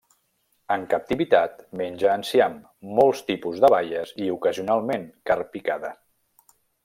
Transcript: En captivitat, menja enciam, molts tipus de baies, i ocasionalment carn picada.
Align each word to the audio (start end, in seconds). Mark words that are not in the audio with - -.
En 0.75 0.85
captivitat, 0.93 1.59
menja 1.81 2.15
enciam, 2.21 2.55
molts 3.01 3.21
tipus 3.29 3.61
de 3.65 3.71
baies, 3.75 4.15
i 4.25 4.31
ocasionalment 4.37 5.07
carn 5.31 5.49
picada. 5.57 5.93